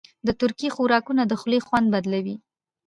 [0.27, 2.35] د ترکي خوراکونه د خولې خوند بدلوي.